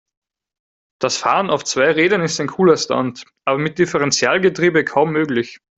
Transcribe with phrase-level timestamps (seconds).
[0.99, 5.59] Das Fahren auf zwei Rädern ist ein cooler Stunt, aber mit Differentialgetriebe kaum möglich.